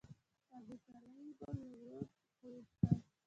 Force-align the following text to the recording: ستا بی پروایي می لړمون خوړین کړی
ستا 0.43 0.55
بی 0.65 0.75
پروایي 0.85 1.11
می 1.25 1.31
لړمون 1.37 2.05
خوړین 2.35 2.61
کړی 2.71 3.03